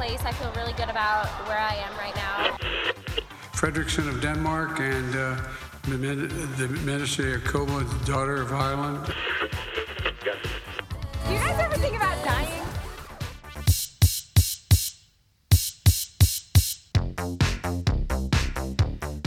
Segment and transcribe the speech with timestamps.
[0.00, 0.24] Place.
[0.24, 2.56] I feel really good about where I am right now.
[3.52, 5.36] Fredrickson of Denmark and uh,
[5.92, 8.98] the Min- the Ministry of Koma, daughter of Ireland.
[11.26, 12.64] Do you guys ever think about dying?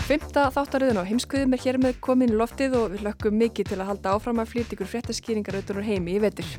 [0.09, 3.80] Fymta þáttaröðun á heimskuðum er hér með komin í loftið og við lökkum mikið til
[3.80, 6.50] að halda áfram að flytja ykkur fréttaskýringar auðvitað úr heimi í vetur.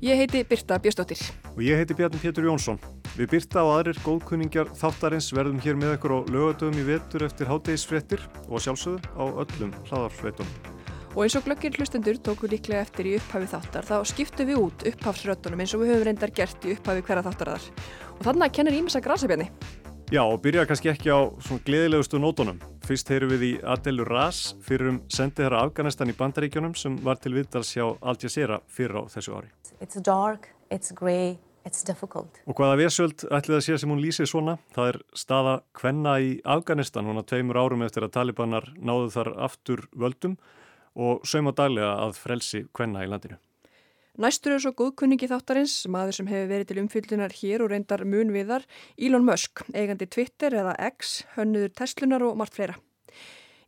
[0.00, 1.20] Ég heiti Birta Bjöstóttir.
[1.52, 2.80] Og ég heiti Bjarni Pétur Jónsson.
[3.18, 7.48] Við Birta og aðrir góðkunningjar þáttarins verðum hér með ykkur á lögadöfum í vetur eftir
[7.50, 10.52] hátegisfréttir og sjálfsögðu á öllum hlaðarfréttum.
[11.16, 14.84] Og eins og glöggir hlustendur tóku líklega eftir í upphafi þáttar þá skiptum við út
[14.92, 17.66] upphafsröttunum eins og við höfum reyndar gert í upphafi hverja þáttarðar.
[18.14, 19.48] Og þannig kennir Ímessa Grasabjarni.
[20.14, 22.62] Já, og byrja kannski ekki á svona gleðilegustu nótunum.
[22.86, 27.34] Fyrst heyrum við í Adelu Ras fyrir um sendiðara Afganistan í Bandaríkjunum sem var til
[27.34, 29.50] viðdals hjá Al Jazeera fyrir á þessu ári.
[32.48, 34.54] Og hvaða vesöld ætlið að sé sem hún lýsið svona?
[34.76, 39.34] Það er staða kvenna í Afganistan, hún að tveimur árum eftir að talibanar náðu þar
[39.48, 40.38] aftur völdum
[40.98, 43.38] og sauma daglega að frelsi kvenna í landinu.
[44.18, 48.32] Næstur er svo góðkunningi þáttarins, maður sem hefur verið til umfyllunar hér og reyndar mun
[48.34, 48.64] viðar,
[48.98, 52.74] Elon Musk, eigandi Twitter eða X, hönnuður Teslunar og margt fleira.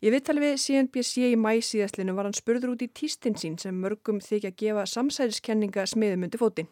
[0.03, 3.77] Ég viðtali við CNBC í mæ síðastlinu var hann spurður út í tístinn sín sem
[3.79, 6.71] mörgum þykja að gefa samsæðiskenninga smiðumundi fótinn.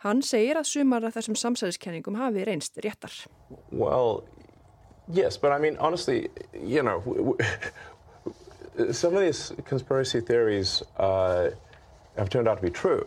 [0.00, 3.12] Hann segir að sumar af þessum samsæðiskenningum hafi reynst réttar.
[3.70, 4.24] Well,
[5.12, 7.36] yes, but I mean, honestly, you know,
[8.92, 11.50] some of these conspiracy theories uh,
[12.16, 13.04] have turned out to be true.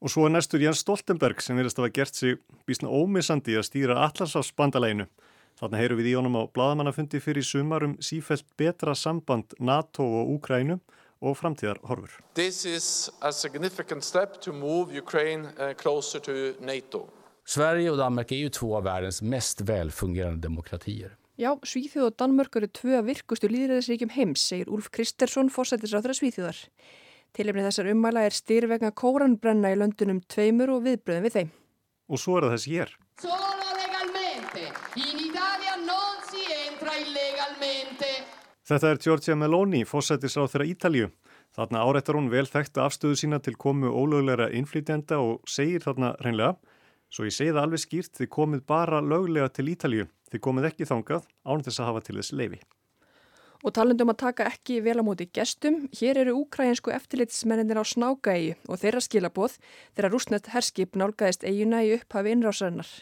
[0.00, 3.66] Og svo er næstur Jens Stoltenberg sem verðist að hafa gert sig bísna ómissandi að
[3.68, 5.04] stýra allarsafsbandaleginu.
[5.60, 10.78] Þannig heyru við í honum á bladamannafundi fyrir sumarum sífælt betra samband NATO og Úkrænu
[11.20, 12.20] og framtíðar horfur.
[12.34, 17.08] This is a significant step to move Ukraine uh, closer to NATO.
[17.44, 21.16] Sverige och Danmark är ju två av världens mest välfungerande demokratier.
[21.40, 26.18] Já, Svíþjóð og Danmörk eru tvö af virkustu líðræðisríkjum heims, segir Úlf Kristersson, fórsættisráður að
[26.18, 26.58] Svíþjóðar.
[27.32, 31.54] Tilefni þessar ummæla er styr vegna kóranbrenna í löndunum tveimur og viðbröðum við þeim.
[32.12, 32.92] Og svo er það þessi hér.
[33.24, 33.49] Solo
[38.70, 41.06] Þetta er Giorgia Meloni, fórsættisráð þeirra Ítalju.
[41.58, 46.54] Þarna áreittar hún vel þekkta afstöðu sína til komu ólögleira innflytjenda og segir þarna reynlega,
[47.10, 50.86] svo ég segi það alveg skýrt, þið komið bara löglega til Ítalju, þið komið ekki
[50.86, 52.62] þangað án þess að hafa til þess leifi.
[53.66, 58.54] Og talandum að taka ekki vel á móti gestum, hér eru úkræinsku eftirlitsmennir á Snákaegi
[58.70, 59.58] og þeirra skilaboð
[59.98, 62.98] þegar rúsnett herskip nálgæðist eiguna í upphafi innrásarinnar.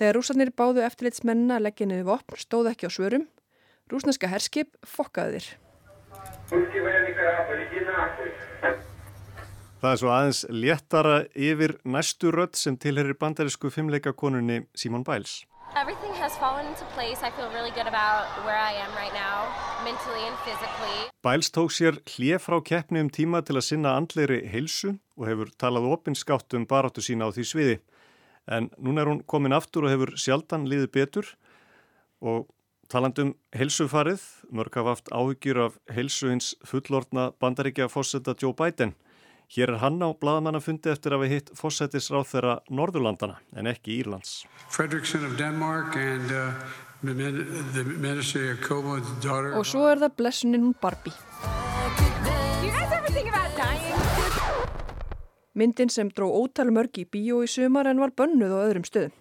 [0.00, 3.28] Þegar rúsarnir báðu eftirlitsmennina niður vopn stóð ekki á svörum,
[3.92, 5.48] rúsneska herskip fokkaði þér.
[9.78, 15.44] Það er svo aðeins léttara yfir næstu rödd sem tilherir bandarísku fimmleikakonunni Simon Biles.
[15.76, 17.22] Everything has fallen into place.
[17.22, 19.46] I feel really good about where I am right now,
[19.84, 20.98] mentally and physically.
[21.22, 25.52] Biles tók sér hlið frá keppni um tíma til að sinna andleiri heilsu og hefur
[25.60, 27.76] talað opinskátt um baráttu sína á því sviði.
[28.48, 31.30] En núna er hún komin aftur og hefur sjaldan liðið betur
[32.18, 32.48] og
[32.88, 34.22] talandum heilsufarið,
[34.54, 38.94] mörg hafa haft áhyggjur af heilsu hins fullortna bandaríkja fósetta Joe Biden.
[39.48, 44.42] Hér er hann á bladamannafundi eftir að við hitt fósettisráð þeirra Norðurlandana en ekki Írlands.
[44.68, 46.52] Fredrickson of Denmark and uh,
[47.04, 51.16] the Min- the Ministry of Koma, daughter Og svo er það blessunin hún Barbie.
[55.58, 59.14] Myndin sem dró ótal mörg í bíó í sumar en var bönnuð á öðrum stöðum.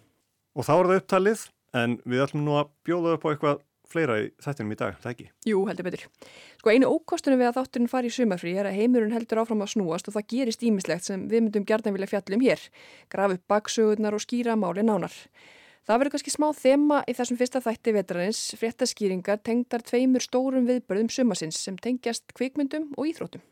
[0.53, 4.17] Og þá er það upptalið en við ætlum nú að bjóða upp á eitthvað fleira
[4.19, 5.27] í þættinum í dag, það ekki?
[5.47, 6.05] Jú, heldur betur.
[6.59, 9.73] Sko einu ókostunum við að þátturinn fari í sumarfrí er að heimurinn heldur áfram að
[9.75, 12.65] snúast og það gerist ímislegt sem við myndum gjarnan vilja fjallum hér.
[13.13, 15.15] Graf upp baksögurnar og skýra máli nánar.
[15.87, 21.07] Það verður kannski smá þema í þessum fyrsta þætti vetrarins, fréttaskýringar tengdar tveimur stórum viðbörðum
[21.07, 23.43] sumasins sem tengjast kvikmyndum og íþróttum.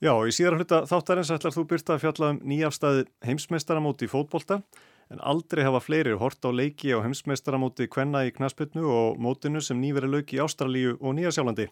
[0.00, 4.62] Já, í síðar hluta þáttarins ætlar þú byrta að fjalla um nýjafstæði heimsmeistaramóti í fótbolta
[5.10, 9.78] en aldrei hafa fleiri hort á leiki á heimsmeistaramóti kvenna í knasputnu og mótinu sem
[9.80, 11.68] nýveri lauki í Ástralíu og Nýjasjálandi.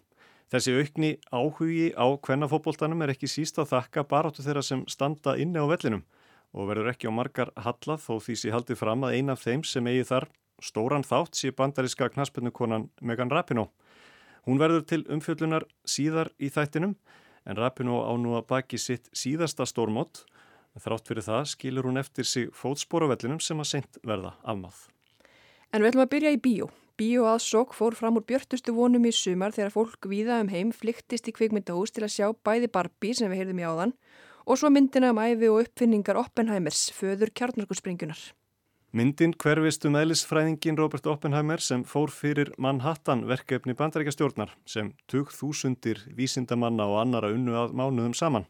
[0.53, 5.59] Þessi aukni áhugi á kvennafótboltanum er ekki síst að þakka baráttu þeirra sem standa inni
[5.59, 6.05] á vellinum
[6.55, 9.65] og verður ekki á margar hallað þó því sé haldið fram að eina af þeim
[9.67, 10.29] sem eigi þar
[10.63, 13.73] stóran þátt sé bandaríska knaspunukonan Megan Rapinoe.
[14.47, 16.95] Hún verður til umfjöllunar síðar í þættinum
[17.45, 20.23] en Rapinoe á nú að baki sitt síðasta stórmót.
[20.75, 24.81] Þrátt fyrir það skilur hún eftir sig fótspóravellinum sem að seint verða afmáð.
[25.71, 26.71] En við ætlum að byrja í bíó.
[26.99, 31.27] Bíó aðsók fór fram úr björtustu vonum í sumar þegar fólk víða um heim flyktist
[31.31, 33.95] í kvikmyndahús til að sjá bæði Barbie sem við heyrðum í áðan
[34.47, 38.21] og svo myndina um æfi og uppfinningar Oppenheimers, föður kjarnarkuspringunar.
[38.95, 46.05] Myndin hverfist um eðlisfræðingin Robert Oppenheimer sem fór fyrir Manhattan verkefni bandarækjastjórnar sem tug þúsundir
[46.15, 48.47] vísindamanna og annara unnu að mánuðum saman.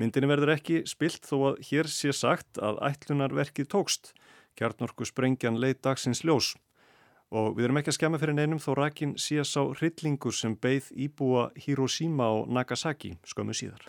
[0.00, 4.12] Myndin verður ekki spilt þó að hér sé sagt að ætlunarverkið tókst.
[4.56, 6.54] Kjarnorku sprengjan leit dagsins ljós
[7.32, 10.90] og við erum ekki að skemma fyrir neinum þó rakin síðast á hryllingur sem beigð
[11.06, 13.86] íbúa Hiroshima og Nagasaki skömmu síðar.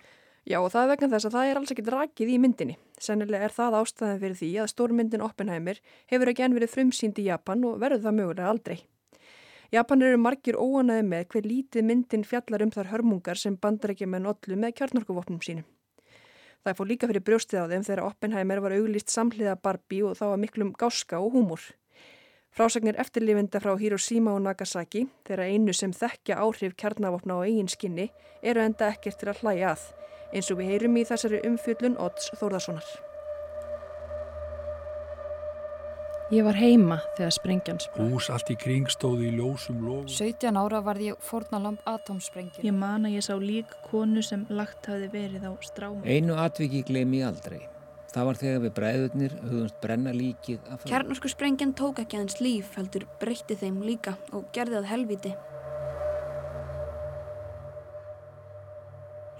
[0.47, 2.77] Já og það er vegna þess að það er alls ekkit rakið í myndinni.
[2.99, 5.79] Sennilega er það ástæðan fyrir því að stórmyndin Oppenheimer
[6.11, 8.77] hefur ekki enn verið frumsýnd í Japan og verður það mögulega aldrei.
[9.73, 14.59] Japan eru margir óanaði með hver lítið myndin fjallar um þar hörmungar sem bandarækjumenn ollu
[14.59, 15.65] með kjarnorkuvopnum sínum.
[16.63, 20.25] Það fór líka fyrir brjóstið á þeim þegar Oppenheimer var auglýst samhliða Barbie og þá
[20.31, 21.65] var miklum gáska og húmur.
[22.55, 28.11] Frásagnir eftirlifinda frá Hiroshima og Nagasaki, þeirra einu sem þekkja áhrif kjarnavopna á eigin skinni,
[28.41, 29.87] eru enda ekkert til að hlæja að,
[30.31, 33.12] eins og við heyrum í þessari umfjöllun Odds Þórðarssonar.
[36.31, 38.13] Ég var heima þegar sprengjan sprang.
[38.13, 40.07] Hús allt í kring stóði í ljósum lofum.
[40.07, 42.63] 17 ára varði ég fornalamb atomsprengin.
[42.63, 46.01] Ég man að ég sá lík konu sem lagt hafi verið á stráma.
[46.07, 47.65] Einu atviki glemi aldrei.
[48.13, 50.83] Það var þegar við bræðurnir hugumst brenna líkið af...
[50.85, 55.33] Kjarnorsku sprengjan tók ekki aðeins líf, heldur breytti þeim líka og gerði það helviti.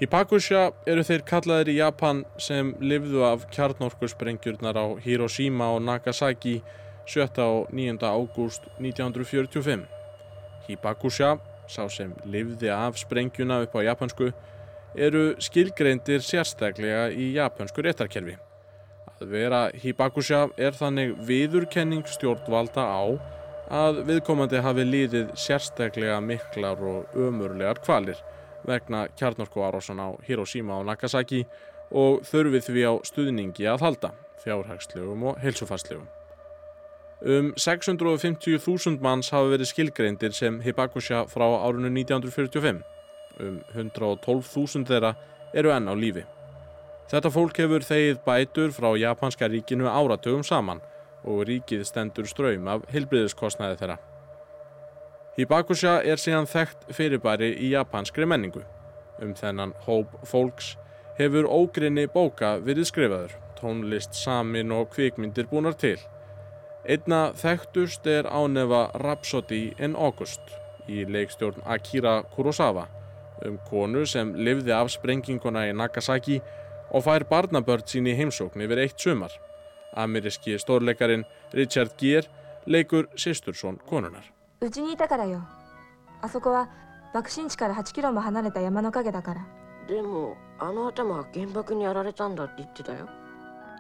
[0.04, 6.58] Hibakusha eru þeir kallaðir í Japan sem livðu af kjarnorku sprengjurnar á Hiroshima og Nagasaki
[7.08, 7.40] 7.
[7.40, 8.02] og 9.
[8.04, 9.86] ágúst 1945.
[10.68, 11.38] Hibakusha,
[11.72, 14.34] sá sem livði af sprengjuna upp á japansku,
[14.92, 18.36] eru skilgreindir sérstaklega í japansku réttarkerfi.
[19.08, 23.04] Að vera Hibakusha er þannig viðurkenning stjórnvalda á
[23.72, 28.20] að viðkomandi hafi líðið sérstaklega miklar og ömurlegar kvalir
[28.68, 31.44] vegna kjarnorkuárásan á Hiroshima og Nagasaki
[31.92, 34.12] og þurfið því á stuðningi að halda,
[34.44, 36.08] fjárhagslegum og heilsufarslegum.
[37.24, 42.82] Um 650.000 manns hafa verið skilgreindir sem Hibakusha frá árunnu 1945.
[43.40, 45.14] Um 112.000 þeirra
[45.54, 46.26] eru enn á lífi.
[47.08, 50.82] Þetta fólk hefur þegið bætur frá japanska ríkinu áratögum saman
[51.24, 53.98] og ríkið stendur ströym af hilbriðiskostnaði þeirra.
[55.38, 58.62] Hibakusha er síðan þekkt fyrirbæri í japanskri menningu.
[59.22, 60.76] Um þennan hóp fólks
[61.18, 65.98] hefur ógrinni bóka verið skrifaður, tónlist samin og kvikmyndir búnar til.
[66.86, 70.54] Einna þekktust er ánefa Rhapsody in August
[70.92, 72.90] í leikstjórn Akira Kurosawa
[73.48, 76.40] um konu sem livði af sprenginguna í Nagasaki
[76.94, 79.34] og fær barnabörn sín í heimsókn yfir eitt sumar.
[79.98, 82.30] Ameríski stórleikarin Richard Gere
[82.66, 84.26] leikur sýstursson konunar.
[84.63, 85.47] うちにいたからよ
[86.21, 86.69] あそこは
[87.15, 89.47] 爆心地から8キロも離れた山の陰だから
[89.89, 93.09] でもあの頭は原爆にやられたんだって言ってたよ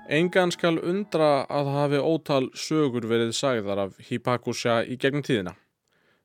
[0.08, 5.52] Engan skal undra að hafi ótal sögur verið sagðar af Hibakusha í gegnum tíðina.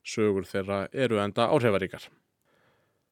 [0.00, 2.06] Sögur þeirra eru enda áhrifaríkar.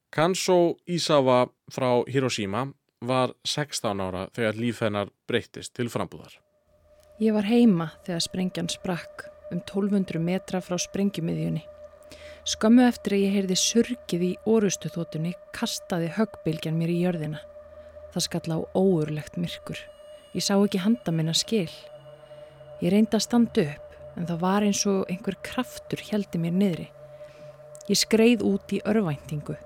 [0.08, 2.64] Kanso Isawa frá Hiroshima
[3.04, 6.40] var 16 ára þegar líf hennar breyttist til frambúðar.
[7.20, 11.63] Ég var heima þegar sprengjan sprakk um 1200 metra frá sprengjummiðjunni.
[12.47, 17.43] Skömmu eftir að ég heyrði surkið í orustu þótunni kastaði höggbylgjan mér í jörðina.
[18.13, 19.79] Það skall á óurlegt myrkur.
[20.35, 21.71] Ég sá ekki handa minna skil.
[22.79, 26.89] Ég reyndi að standa upp en það var eins og einhver kraftur heldi mér niðri.
[27.87, 29.57] Ég skreið út í örvæntingu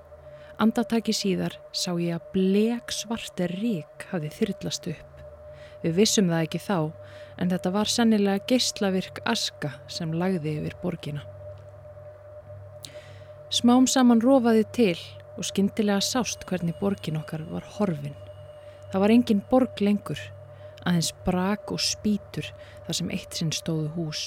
[0.62, 5.11] Andartaki síðar sá ég að blek svartir rík hafði þyrlast upp.
[5.82, 6.78] Við vissum það ekki þá
[7.42, 11.24] en þetta var sennilega geyslavirk aska sem lagði yfir borgina.
[13.52, 15.00] Smám saman rofaði til
[15.38, 18.16] og skindilega sást hvernig borgin okkar var horfin.
[18.92, 20.20] Það var engin borg lengur,
[20.86, 22.48] aðeins brak og spítur
[22.86, 24.22] þar sem eitt sinn stóðu hús.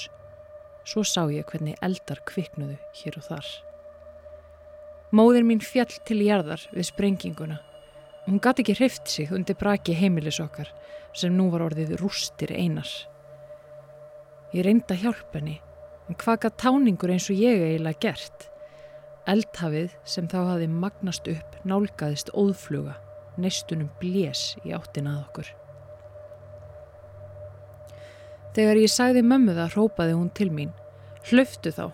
[0.85, 3.49] Svo sá ég hvernig eldar kviknuðu hér og þar.
[5.15, 7.61] Móðir mín fjall til jarðar við sprenginguna.
[8.25, 10.71] Hún gæti ekki hreift sig undir braki heimilis okkar
[11.13, 12.89] sem nú var orðið rústir einar.
[14.55, 15.59] Ég reynda hjálp henni,
[16.09, 18.49] en hvað gæt táningur eins og ég eiginlega gert?
[19.29, 22.97] Eldhafið sem þá hafi magnast upp nálgæðist óðfluga,
[23.37, 25.53] neistunum blés í áttin að okkur.
[28.55, 30.75] Þegar ég sagði mömmu það rópaði hún til mín.
[31.29, 31.89] Hlöftu þá,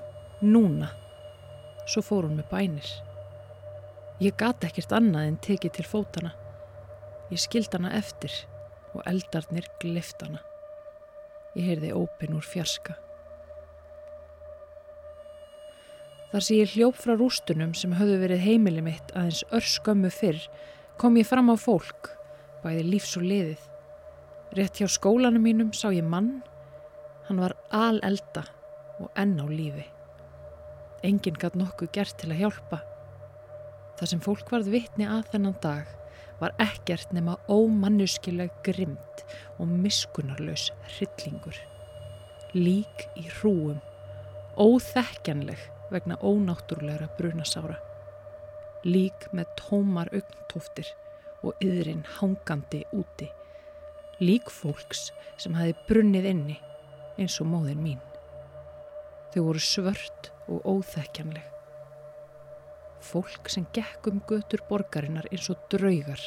[0.44, 0.90] núna.
[1.88, 2.90] Svo fór hún með bænir.
[4.20, 6.34] Ég gati ekkert annað en tekið til fótana.
[7.32, 8.34] Ég skild hana eftir
[8.92, 10.42] og eldarnir glift hana.
[11.56, 12.98] Ég heyrði ópin úr fjarska.
[16.30, 20.44] Þar sem ég hljóp frá rústunum sem höfðu verið heimili mitt aðeins örskömmu fyrr
[21.00, 22.12] kom ég fram á fólk,
[22.60, 23.64] bæði lífs og liðið.
[24.60, 26.42] Rétt hjá skólanum mínum sá ég mann.
[27.26, 28.44] Hann var alelda
[29.00, 29.88] og enn á lífi.
[31.08, 32.84] Enginn gætt nokkuð gert til að hjálpa.
[34.00, 35.88] Það sem fólk varð vitni að þennan dag
[36.40, 39.24] var ekkert nema ómannuskileg grimt
[39.60, 41.58] og miskunarlaus hryllingur.
[42.56, 43.82] Lík í hrúum,
[44.56, 45.60] óþekkjanleg
[45.92, 47.76] vegna ónáttúrulegra brunasára.
[48.88, 50.88] Lík með tómar augntúftir
[51.44, 53.28] og yðrin hangandi úti.
[54.24, 56.56] Lík fólks sem hafi brunnið inni
[57.20, 58.00] eins og móðin mín.
[59.34, 61.59] Þau voru svört og óþekkjanleg.
[63.00, 66.20] Fólk sem gekk um götur borgarinnar eins og draugar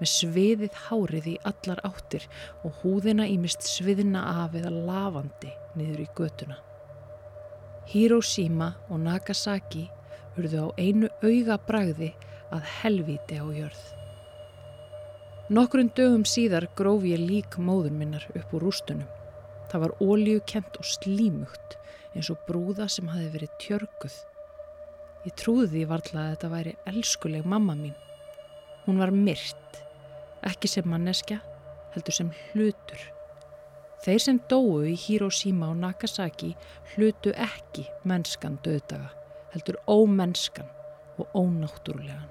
[0.00, 2.26] með sviðið hárið í allar áttir
[2.66, 6.58] og húðina ímist sviðina af eða lavandi niður í götuna.
[7.88, 9.86] Hiroshima og Nagasaki
[10.38, 12.10] urðu á einu auga bragði
[12.52, 13.84] að helviti á jörð.
[15.48, 19.08] Nokkurinn dögum síðar gróf ég lík móður minnar upp úr rústunum.
[19.70, 21.78] Það var óljukent og slímugt
[22.12, 24.18] eins og brúða sem hafi verið tjörguð.
[25.26, 27.94] Ég trúði því varla að þetta væri elskuleg mamma mín.
[28.86, 29.80] Hún var myrt,
[30.46, 31.40] ekki sem manneskja,
[31.94, 33.00] heldur sem hlutur.
[34.04, 36.52] Þeir sem dóu í Hiroshima og Nagasaki
[36.94, 39.10] hlutu ekki mennskan döðdaga,
[39.52, 40.68] heldur ómennskan
[41.18, 42.28] og ónáttúrulegan.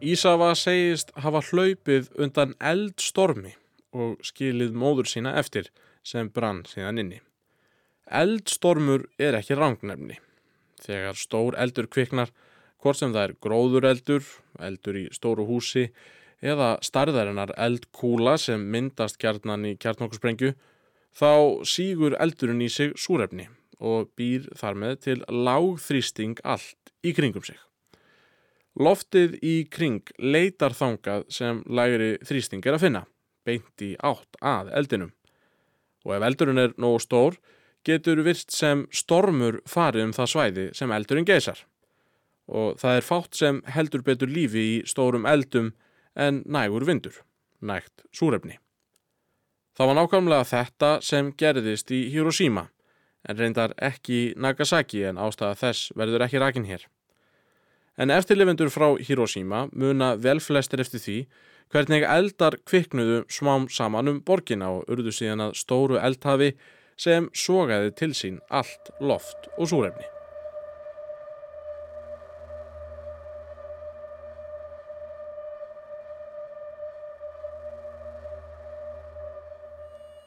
[0.00, 3.52] Ísafa segist hafa hlaupið undan eldstormi
[3.92, 5.68] og skilið móður sína eftir
[6.06, 7.18] sem brann síðan inni.
[8.10, 10.18] Eldstormur er ekki rangnefni.
[10.82, 12.32] Þegar stór eldur kviknar,
[12.82, 14.24] hvort sem það er gróðureldur,
[14.58, 15.90] eldur í stóru húsi
[16.40, 20.54] eða starðarinnar eldkúla sem myndast kjarnan í kjarnokkursprengju,
[21.14, 23.46] þá sígur eldurinn í sig súrefni
[23.80, 27.58] og býr þar með til lágþrýsting allt í kringum sig.
[28.80, 33.02] Loftið í kring leitar þangað sem lægri þrýsting er að finna,
[33.44, 35.14] beint í átt að eldinum.
[36.06, 37.36] Og ef eldurinn er nógu stór,
[37.86, 41.62] getur virst sem stormur farið um það svæði sem eldurinn geysar.
[42.50, 45.72] Og það er fátt sem heldur betur lífi í stórum eldum
[46.18, 47.22] en nægur vindur,
[47.60, 48.58] nægt súrefni.
[49.76, 52.66] Það var nákvæmlega þetta sem gerðist í Hiroshima,
[53.28, 56.88] en reyndar ekki Nagasaki en ástæða þess verður ekki rakin hér.
[58.00, 61.16] En eftirlifendur frá Hiroshima muna vel flestir eftir því
[61.70, 66.54] hvernig eldar kviknuðu smám saman um borgina og urðu síðan að stóru eldhafi
[67.00, 70.08] sem sogaði til sín allt loft og súrefni.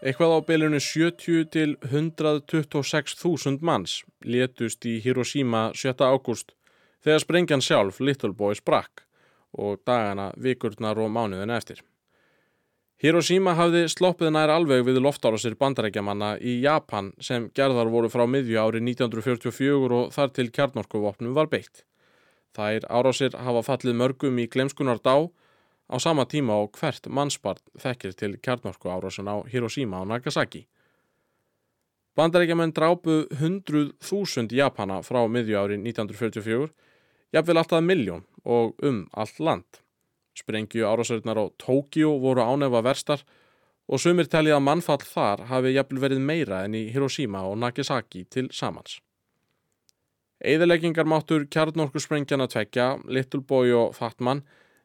[0.03, 5.95] Eitthvað á bylunu 70 til 126.000 manns létust í Hiroshima 7.
[6.03, 6.51] ágúst
[7.05, 9.05] þegar sprengjan sjálf Little Boy sprakk
[9.53, 11.79] og dagana, vikurnar og mánuðina eftir.
[13.01, 18.59] Hiroshima hafði sloppið nær alveg við loftárásir bandarækjamanna í Japan sem gerðar voru frá miðju
[18.61, 21.83] ári 1944 og þar til kjarnorkuvopnum var beitt.
[22.53, 25.15] Þær árásir hafa fallið mörgum í glemskunar dá
[25.89, 30.67] á sama tíma og hvert mannsbarn þekkir til kjarnorku árásin á Hiroshima og Nagasaki.
[32.15, 36.69] Bandarækjaman drápu 100.000 Japana frá miðju ári 1944,
[37.33, 39.82] jafnvel alltaf miljón og um allt land.
[40.33, 43.23] Sprengju árásöðunar á Tókíu voru ánefa verstar
[43.87, 48.23] og sumir telja að mannfall þar hafi jafnvel verið meira enn í Hiroshima og Nagasaki
[48.31, 48.99] til samans.
[50.43, 54.43] Eðileggingar máttur kjarnorkusprengjana tvekja, Little Boy og Fatman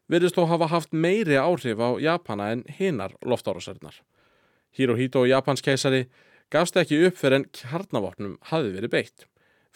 [0.08, 3.96] verðist þó hafa haft meiri áhrif á Japana en hinnar loftárásöðunar.
[4.76, 6.06] Hirohito og Japans keisari
[6.52, 9.26] gafst ekki upp fyrir en kjarnavopnum hafi verið beitt.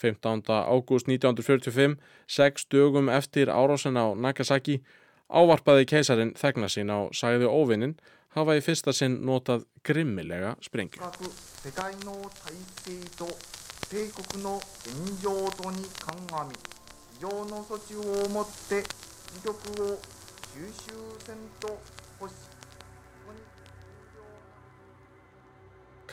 [0.03, 0.43] 15.
[0.49, 4.81] ágúst 1945, sex dögum eftir árásin á Nagasaki,
[5.33, 7.95] Ávarpaði keisarin þegna sín á sæðu óvinnin
[8.37, 11.01] hafa í fyrsta sinn notað grimmilega sprengi.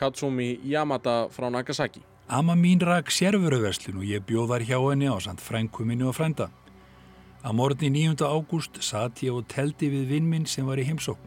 [0.00, 2.00] Katsumi Yamada frá Nagasaki
[2.32, 6.46] Amma mín rak sérfuröverslun og ég bjóðar hjá henni á samt frænkuminu og frænda.
[7.40, 8.20] Að morgunni 9.
[8.20, 11.24] ágúst satt ég og teldi við vinn minn sem var í heimsókn.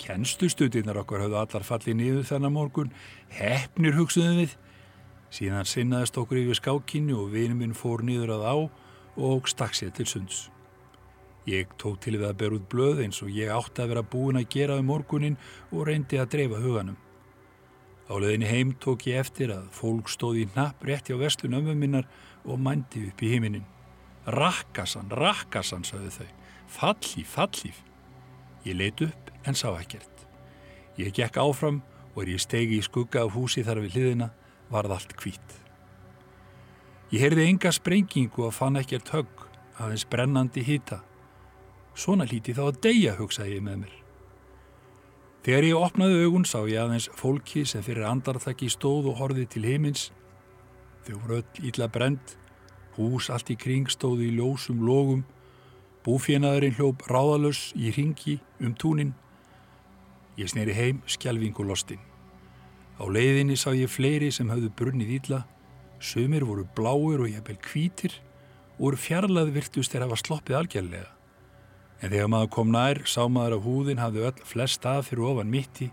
[0.00, 2.90] Kenstustutinnar okkar höfðu allar fallið niður þennan morgun,
[3.32, 4.52] hefnir hugsuðum við.
[5.32, 8.56] Síðan sinnaðist okkur yfir skákinni og vinum minn fór niður að á
[9.30, 10.42] og stakk sér til sunds.
[11.48, 14.42] Ég tók til við að bera út blöð eins og ég átti að vera búin
[14.42, 15.40] að gera um morgunin
[15.72, 17.00] og reyndi að dreifa huganum.
[18.12, 21.80] Á leðinni heim tók ég eftir að fólk stóði í napp rétti á vestlun ömmu
[21.80, 22.04] minnar
[22.44, 23.64] og mændi upp í heiminin.
[24.26, 26.28] Rakkasan, rakkasan, sagðu þau.
[26.70, 27.80] Fallíf, fallíf.
[28.66, 30.26] Ég leit upp en sá ekkert.
[31.00, 31.80] Ég gekk áfram
[32.14, 34.30] og er ég stegi í skugga af húsi þar við hliðina
[34.70, 35.56] varð allt hvít.
[37.10, 39.46] Ég heyrði enga sprengingu og fann ekkert högg
[39.80, 41.00] aðeins brennandi hýta.
[41.96, 43.96] Svona líti þá að deyja, hugsaði ég með mér.
[45.40, 49.64] Þegar ég opnaði augun sá ég aðeins fólki sem fyrir andarþakki stóð og horfið til
[49.64, 50.10] heimins.
[51.06, 52.36] Þau voru öll ítla brend,
[52.96, 55.24] hús allt í kring stóði í ljósum logum
[56.00, 59.10] Búfjenaðurinn hljóp ráðalös í ringi um túnin.
[60.40, 62.00] Ég sneri heim skjálfingu lostin.
[62.96, 65.42] Á leiðinni sá ég fleiri sem hafðu brunnið ílla.
[66.00, 68.16] Sumir voru bláir og jæfnvel kvítir
[68.78, 71.10] og voru fjarlað virtust þegar það var sloppið algjörlega.
[72.00, 75.52] En þegar maður kom nær sá maður að húðin hafði öll flest að fyrir ofan
[75.52, 75.90] mitti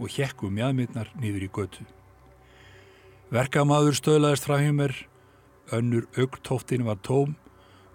[0.00, 1.84] og hjekku mjadmiðnar nýður í götu.
[3.32, 4.96] Verkamaður stöðlaðist frá hjá mér,
[5.72, 7.36] önnur augtóftin var tóm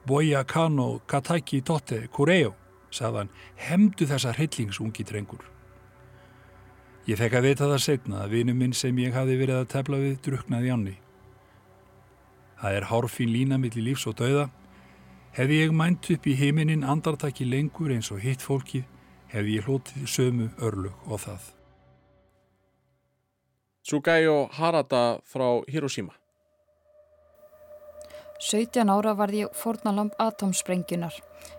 [0.08, 2.54] Boya Kano Kataki Totte Kureo,
[2.92, 3.28] sagðan,
[3.60, 5.42] hemdu þessa hryllingsungi drengur.
[7.08, 10.00] Ég fekk að vita það segna að vinu minn sem ég hafi verið að tefla
[10.00, 10.94] við druknaði ánni.
[12.62, 14.46] Það er hárfín lína millir lífs og dauða.
[15.36, 18.86] Hefði ég mænt upp í heiminin andartaki lengur eins og hitt fólkið,
[19.34, 21.52] hefði ég hlótið sömu örlug og það.
[23.84, 26.16] Tsugayo Harada frá Hiroshima
[28.40, 31.16] 17 ára varð ég fórnalamb atomsprengunar.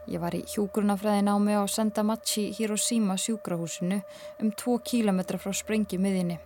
[0.07, 3.99] Ég var í hjúgrunafræði námi á Sendamachi Hiroshima sjúkrahúsinu
[4.39, 6.39] um 2 km frá sprengjumiðinni.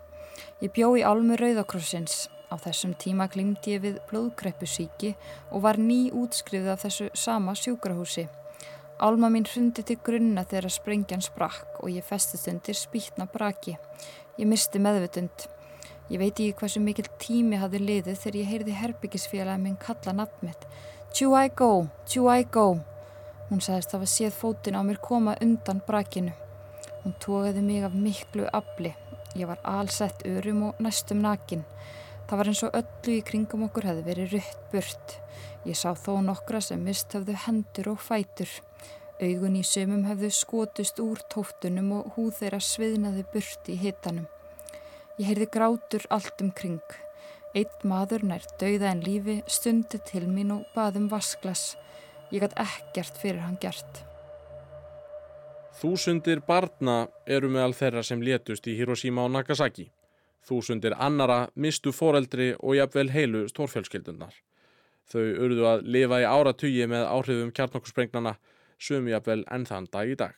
[0.65, 2.31] Ég bjó í álmu Rauðakrossins.
[2.49, 5.15] Á þessum tíma glimti ég við blóðkreppusíki
[5.53, 8.29] og var ný útskrifið af þessu sama sjúkrahúsi.
[9.01, 13.77] Álma mín hrundi til grunna þegar sprengjan sprakk og ég festist undir spýtna braki.
[14.41, 15.49] Ég misti meðvutund.
[16.13, 20.67] Ég veit ekki hversu mikil tími hafði liðið þegar ég heyrði herbyggisfélagi minn kalla nafnmitt.
[21.17, 22.83] Chew I go, chew I go.
[23.49, 26.35] Hún sagðist að það séð fótin á mér koma undan brakinu.
[27.07, 28.93] Hún tókaði mig af miklu afli.
[29.41, 31.65] Ég var allsett örum og næstum nakin.
[32.29, 35.17] Það var eins og öllu í kringum okkur hefði verið rutt burt.
[35.65, 38.53] Ég sá þó nokkra sem mist höfðu hendur og fætur.
[39.17, 44.29] Augun í sömum hefðu skotust úr tóftunum og húð þeirra sviðnaði burt í hitanum.
[45.23, 46.95] Ég heyrði grátur allt um kring.
[47.55, 51.77] Eitt maður nær dauða en lífi stundi til mín og baðum vasklas.
[52.35, 54.01] Ég gætt ekkert fyrir hann gert.
[55.79, 59.87] Þúsundir barna eru meðal þeirra sem létust í Hiroshima og Nagasaki.
[60.43, 64.35] Þúsundir annara mistu foreldri og jafnvel heilu stórfjölskyldunar.
[65.07, 68.41] Þau urðu að lifa í áratugi með áhrifum kjarnokkursprengnana
[68.75, 70.35] sum jafnvel enn þann dag í dag.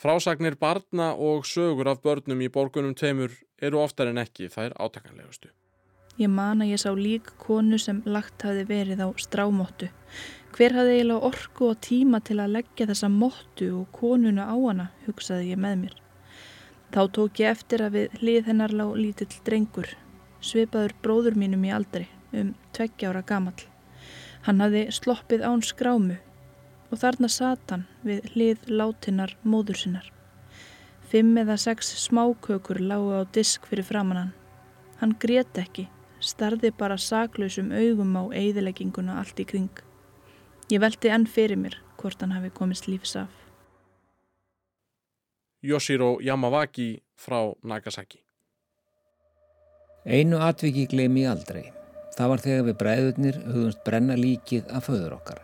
[0.00, 5.50] Frásagnir barna og sögur af börnum í borgunum teimur eru oftar en ekki þær átakanlegustu.
[6.16, 9.90] Ég man að ég sá lík konu sem lagt hafi verið á strámóttu.
[10.56, 14.88] Hver hafði eiginlega orku og tíma til að leggja þessa móttu og konuna á hana,
[15.04, 16.00] hugsaði ég með mér.
[16.96, 19.92] Þá tók ég eftir að við hlið hennar lág lítill drengur,
[20.40, 23.58] svipaður bróður mínum í aldri, um tveggjára gamal.
[24.48, 26.16] Hann hafði sloppið án skrámu
[26.90, 30.06] og þarna satan við hlið látinnar móður sinnar.
[31.10, 34.32] Fimm eða sex smákökur lágu á disk fyrir framann hann.
[35.00, 35.88] Hann grét ekki,
[36.20, 39.72] starði bara saklausum augum á eigðilegginguna allt í kring.
[40.70, 43.30] Ég veldi enn fyrir mér hvort hann hafi komist lífs af.
[45.62, 48.22] Yoshiro Yamawaki frá Nagasaki
[50.06, 51.66] Einu atviki gleymi aldrei.
[52.16, 55.42] Það var þegar við bræðurnir hugumst brenna líkið af föður okkar.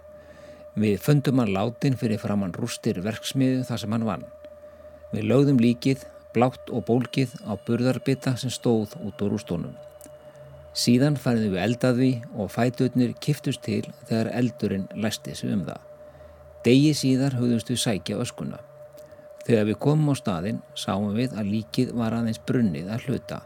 [0.77, 4.25] Við fundum hann látin fyrir framann rústir verksmiðu þar sem hann vann.
[5.09, 6.03] Við lögðum líkið,
[6.37, 9.73] blátt og bólkið á burðarbita sem stóð út úr rústónum.
[10.77, 15.81] Síðan færðum við eldaði og fæturnir kiftust til þegar eldurinn læsti sig um það.
[16.69, 18.61] Degi síðar hugðumst við sækja öskuna.
[19.49, 23.41] Þegar við komum á staðin sáum við að líkið var aðeins brunnið að hluta.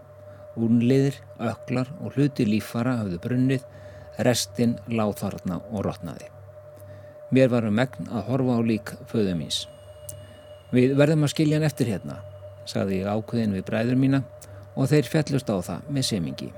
[0.58, 3.70] Únliðir, öklar og hluti lífara hafðu brunnið,
[4.18, 6.39] restinn láð þarna og rótnaði.
[7.30, 9.64] Mér varum megn að horfa á lík föðu míns.
[10.74, 12.16] Við verðum að skilja hann eftir hérna,
[12.66, 14.22] sagði ég ákveðin við bræður mína
[14.74, 16.48] og þeir fjallust á það með semingi.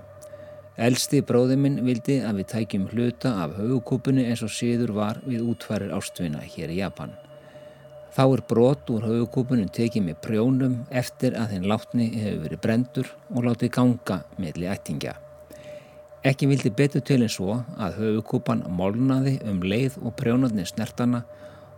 [0.81, 5.45] Elsti bróði minn vildi að við tækjum hluta af haugkúpunni eins og síður var við
[5.53, 7.13] útfærir ástvina hér í Japan.
[8.13, 13.13] Þá er brot úr höfukúpunum tekið með prjónum eftir að þinn látni hefur verið brendur
[13.33, 15.15] og látið ganga meðli ættingja.
[16.23, 21.25] Ekki vildi betur til en svo að höfukúpan molnaði um leið og prjónarnir snertana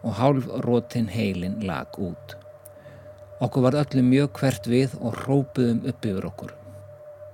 [0.05, 2.35] og hálf rótin heilin lag út.
[3.41, 6.53] Okkur var öllum mjög hvert við og rópuðum upp yfir okkur.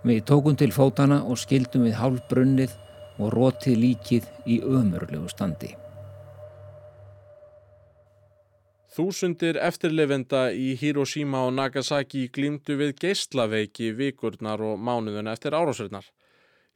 [0.07, 2.79] Við tókum til fótana og skildum við hálf brunnið
[3.19, 5.75] og rótið líkið í ömurlegu standi.
[8.91, 16.07] Þúsundir eftirlefenda í Hiroshima og Nagasaki glýmdu við geyslaveiki vikurnar og mánuðuna eftir árásverðnar.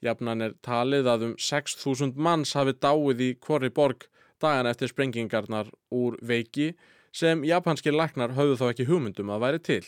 [0.05, 4.05] Jafnan er talið að um 6.000 manns hafi dáið í Kvorri borg
[4.43, 6.75] dagan eftir sprengingarnar úr veiki
[7.15, 9.85] sem japanski læknar höfðu þá ekki hugmyndum að væri til.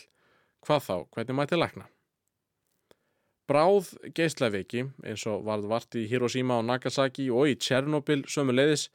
[0.65, 1.85] Hvað þá, hvernig mæti lækna?
[3.47, 8.89] Bráð geyslaveiki, eins og varð vart í Hiroshima og Nagasaki og í Tjernobyl sömu leiðis,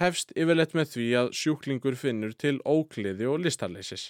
[0.00, 4.08] hefst yfirleitt með því að sjúklingur finnur til ókliði og listarleisis.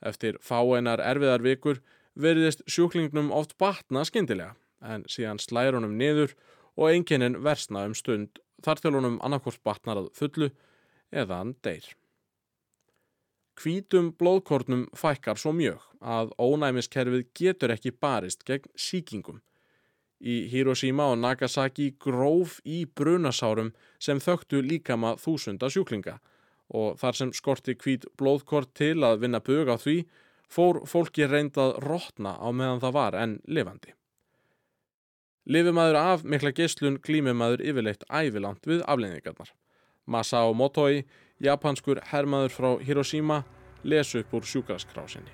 [0.00, 1.82] Eftir fáeinar erfiðar vikur
[2.14, 6.34] veriðist sjúklingnum oft batna skindilega en síðan slæður honum niður
[6.76, 10.50] og einkennin versna um stund þar til honum annarkort batnar að fullu
[11.10, 11.86] eða hann deyr.
[13.58, 19.40] Hvítum blóðkornum fækkar svo mjög að ónæmiskerfið getur ekki barist gegn síkingum
[20.18, 23.70] Í Hiroshima og Nagasaki gróf í brunasárum
[24.02, 26.16] sem þögtu líkama þúsunda sjúklinga
[26.74, 30.02] og þar sem skorti hvít blóðkort til að vinna bög á því
[30.50, 33.94] fór fólki reyndað rótna á meðan það var en lifandi.
[35.48, 39.52] Lifumæður af mikla geyslun glímumæður yfirleitt ævilant við afleiningarnar.
[40.06, 41.06] Masao Motoi,
[41.40, 43.42] japanskur herrmaður frá Hiroshima,
[43.84, 45.32] lesu upp úr sjúkraskrásinni.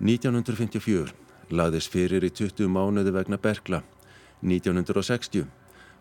[0.00, 1.14] 1954
[1.50, 3.82] lagðist fyrir í 20 mánuði vegna Berkla
[4.40, 5.48] 1960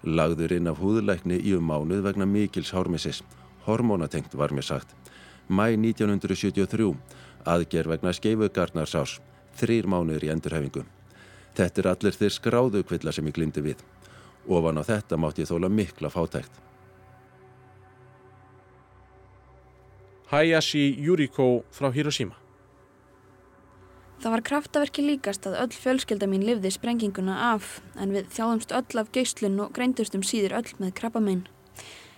[0.03, 3.23] lagður inn af húðuleikni í um mánuð vegna mikils hármissis.
[3.65, 4.95] Hormonatengt var mér sagt.
[5.49, 6.95] Mæ 1973
[7.45, 9.19] aðger vegna skeifugarnarsás.
[9.59, 10.85] Þrýr mánuður í endurhefingu.
[11.57, 13.85] Þetta er allir þeir skráðu kvilla sem ég glindi við.
[14.49, 16.51] Ofan á þetta mátt ég þóla mikla fátækt.
[20.29, 22.37] Hayashi Yuriko frá Hiroshima
[24.19, 28.99] Það var kraftaverki líkast að öll fjölskylda mín livði sprenginguna af en við þjáðumst öll
[28.99, 31.45] af geyslun og greindustum síður öll með krabbamein.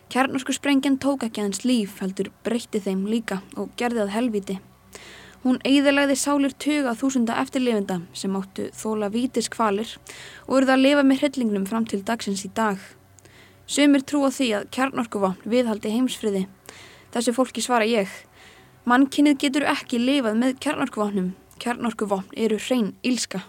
[0.09, 4.57] Kjarnorsku sprengjan tók ekki aðeins líf heldur breytti þeim líka og gerði að helviti.
[5.41, 9.95] Hún eigðilegði sálir tuga þúsunda eftirlifenda sem áttu þóla vítis kvalir
[10.47, 12.77] og eruð að lifa með hryllingnum fram til dagsins í dag.
[13.65, 16.45] Sumir trúa því að kjarnorkuvapn viðhaldi heimsfriði.
[17.13, 18.09] Þessu fólki svara ég.
[18.85, 23.43] Mannkinnið getur ekki lifað með kjarnorkuvapnum kjarnorkuvopn eru hrein ílska.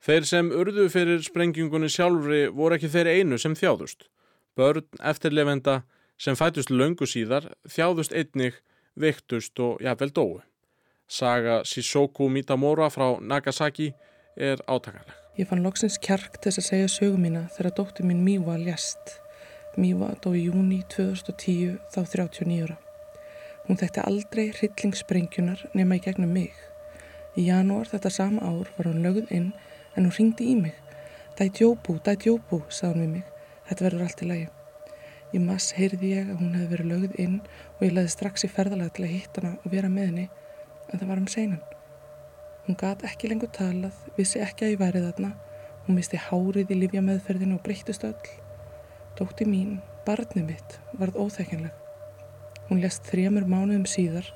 [0.00, 4.06] Þeir sem urðu fyrir sprengingunni sjálfri voru ekki þeir einu sem þjáðust.
[4.56, 5.82] Börn eftirlefenda
[6.20, 8.58] sem fætust löngu síðar þjáðust einnig,
[9.00, 10.42] viktust og jafnvel dói.
[11.10, 13.90] Saga Shisoku Mitamora frá Nagasaki
[14.36, 15.16] er átakanleg.
[15.40, 19.16] Ég fann loksins kjark til þess að segja sögu mína þegar dóttir mín Míva ljast.
[19.80, 22.76] Míva dó í júni 2010 þá 39 ára.
[23.66, 26.54] Hún þekkti aldrei hryllingsspringjunar nema í gegnum mig.
[27.38, 29.52] Í janúar þetta sama ár var hún lögð inn
[29.96, 30.76] en hún ringdi í mig.
[31.38, 33.36] Dæt jóbú, dæt jóbú, sað hún við mig.
[33.70, 34.48] Þetta verður allt í lagi.
[35.30, 37.36] Í mass heyrði ég að hún hefði verið lögð inn
[37.76, 40.24] og ég laði strax í ferðalega til að hitta hana og vera með henni
[40.90, 41.60] en það var um seinan.
[42.66, 45.30] Hún gat ekki lengur talað, vissi ekki að ég væri þarna.
[45.86, 48.32] Hún misti hárið í livja meðferðinu og breyttist öll.
[49.18, 51.72] Dótti mín, barnið mitt, varð óþekkinleg.
[52.68, 54.28] Hún lest þrjamur mánuðum síðar.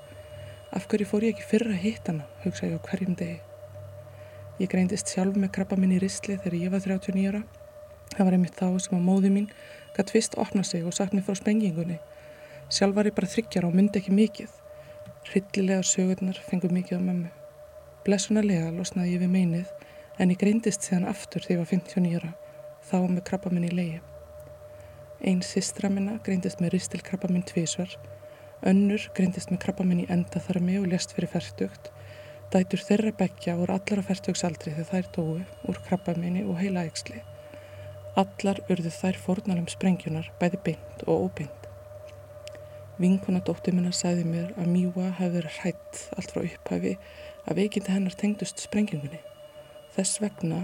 [0.75, 3.37] Af hverju fór ég ekki fyrra að hitta hana, hugsa ég á hverjum degi.
[4.63, 7.45] Ég greindist sjálf með krabba minn í ristli þegar ég var 39 ára.
[8.15, 9.49] Það var einmitt þá sem að móði mín
[9.97, 11.99] gætt fyrst opna sig og sagt mér frá spengingunni.
[12.71, 14.55] Sjálf var ég bara þryggjar og myndi ekki mikið.
[15.33, 17.31] Rillilega sögurnar fengur mikið á mömmu.
[18.05, 19.71] Blessunarlega losnaði ég við meinið
[20.19, 22.35] en ég greindist síðan aftur þegar ég var 59 ára.
[22.85, 24.03] Þá með krabba minn í leiði.
[25.25, 27.97] Einn sistra minna greindist með ristilkrabba minn tvísvar
[28.65, 31.91] Önnur grindist með krabba minn í endaþarmi og lest fyrir færtugt.
[32.53, 36.87] Dætur þeirra begja voru allar á færtugsaldri þegar þær dói úr krabba minni og heila
[36.89, 37.21] ægsli.
[38.15, 41.65] Allar urðu þær fórnalum sprengjunar, bæði beint og óbeint.
[43.03, 46.93] Vinkona dóttir minna sagði mér að Míwa hefði verið hrætt allt frá upphæfi
[47.51, 49.19] að veikindi hennar tengdust sprengjungunni.
[49.97, 50.61] Þess vegna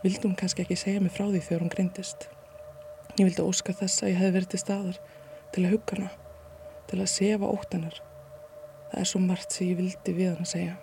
[0.00, 2.30] vildi hún kannski ekki segja mig frá því þegar hún grindist.
[3.18, 5.04] Ég vildi óska þess að ég hefði verið til staðar
[5.52, 6.10] til að hugga hana
[6.88, 8.00] til að sefa óttanar.
[8.88, 10.80] Það er svo margt sem ég vildi við hann að segja.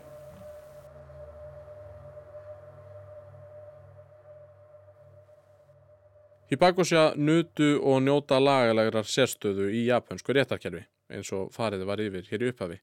[6.54, 12.44] Hibakusha nutu og njóta lagalegrar sérstöðu í japansku réttarkerfi eins og farið var yfir hér
[12.44, 12.76] í upphafi.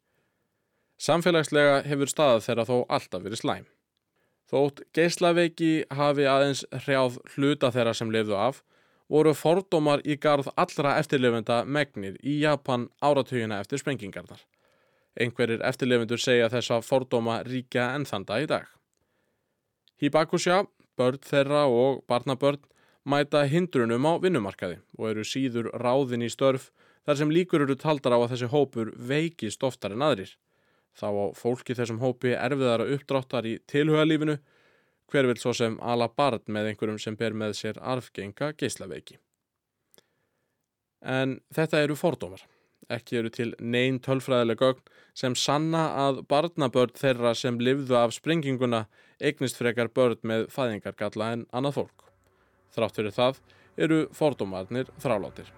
[0.99, 3.69] Samfélagslega hefur staðað þeirra þó alltaf verið slæm.
[4.51, 8.59] Þótt geislaveiki hafi aðeins hrjáð hluta þeirra sem lifðu af
[9.11, 14.43] voru fordómar í garð allra eftirlefenda megnir í Japan áratugina eftir sprengingarnar.
[15.15, 18.67] Einhverjir eftirlefendur segja þessa fordóma ríkja ennþanda í dag.
[20.03, 20.65] Hibakusha,
[20.99, 22.67] börn þeirra og barnabörn
[23.05, 26.71] mæta hindrunum á vinnumarkaði og eru síður ráðin í störf
[27.07, 30.37] þar sem líkur eru taldar á að þessi hópur veikist oftar en aðrir.
[30.97, 34.37] Þá á fólki þessum hópi erfiðara uppdráttar í tilhugalífinu,
[35.11, 39.19] hver vil svo sem ala barn með einhverjum sem ber með sér arfgenga geislaveiki.
[41.01, 42.43] En þetta eru fordómar.
[42.91, 48.85] Ekki eru til neyn tölfræðileg gögn sem sanna að barnabörn þeirra sem livðu af springinguna
[49.23, 52.10] eignist frekar börn með fæðingargalla en annað fólk.
[52.75, 53.41] Þrátt fyrir það
[53.81, 55.49] eru fordómarnir þrálátir.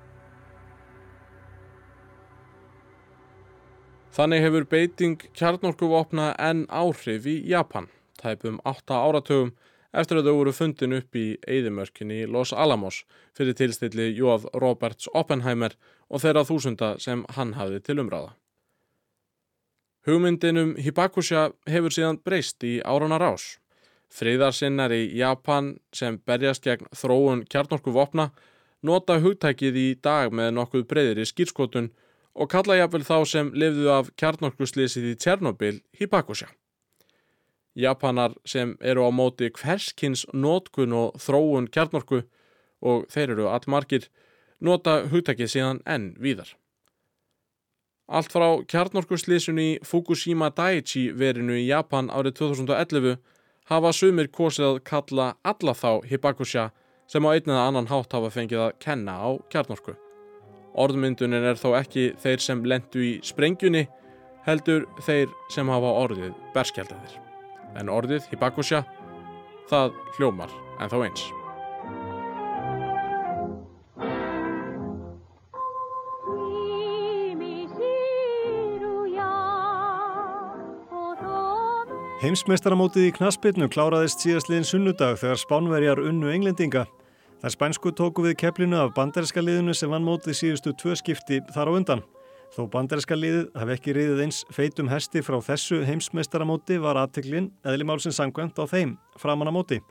[4.13, 7.87] Þannig hefur beiting kjarnorkuvopna enn áhrif í Japan,
[8.21, 9.55] tæpum 8 áratugum
[9.93, 13.03] eftir að þau voru fundin upp í Eidimörkinni í Los Alamos
[13.37, 15.77] fyrir tilstilli Jóð Roberts Oppenheimer
[16.13, 18.35] og þeirra þúsunda sem hann hafði til umráða.
[20.05, 23.62] Hugmyndinum Hibakusha hefur síðan breyst í áranar ás.
[24.13, 28.29] Friðarsinnar í Japan sem berjast gegn þróun kjarnorkuvopna
[28.85, 31.89] nota hugtækið í dag með nokkuð breyðir í skýrskotun
[32.35, 36.51] og kalla jafnvel þá sem lifðu af kjarnorkuslýsið í Tjernobyl Hibakusha.
[37.73, 42.25] Japanar sem eru á móti hverskins nótkun og þróun kjarnorku
[42.83, 44.11] og þeir eru allmargir
[44.61, 46.53] nota hugtækið síðan enn víðar.
[48.13, 53.17] Allt frá kjarnorkuslýsun í Fukushima Daiichi verinu í Japan árið 2011
[53.73, 56.71] hafa sumir kosið að kalla alla þá Hibakusha
[57.11, 59.97] sem á einn eða annan hátt hafa fengið að kenna á kjarnorku.
[60.79, 63.85] Orðmyndunin er þó ekki þeir sem lendu í sprengjunni,
[64.47, 67.21] heldur þeir sem hafa orðið berskjaldaðir.
[67.77, 68.83] En orðið Hibakusha,
[69.69, 71.31] það hljómar en þá eins.
[82.23, 86.85] Heimsmeistaramótið í knaspinu kláraðist síðastliðin sunnudag þegar spánverjar unnu englendinga.
[87.43, 91.73] Þær spænsku tóku við keplinu af banderska liðinu sem vann mótið síðustu tvö skipti þar
[91.75, 92.05] á undan.
[92.55, 98.23] Þó banderska liðið hafi ekki riðið eins feitum hesti frá þessu heimsmeistaramóti var aðteklinn eðlimálsins
[98.23, 99.83] sangvænt á þeim framan á móti.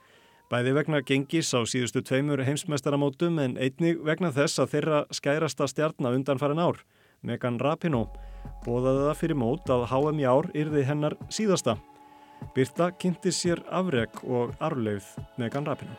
[0.48, 6.16] Bæði vegna gengis á síðustu tveimur heimsmeistaramótum en einnig vegna þess að þeirra skærasta stjarnar
[6.16, 6.80] undan farin ár,
[7.28, 8.08] Megan Rapinoe,
[8.64, 11.82] bóðaði það fyrir mót að HM í ár yrði hennar síðasta.
[12.56, 15.98] Birta kynnti sér afreg og arfleif Megan Rapinoe.